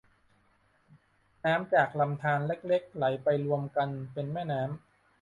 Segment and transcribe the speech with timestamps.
[1.45, 4.71] น้ำจากลำธารเล็กเล็กไหลไปรวมกันเป็นแม่น้ำ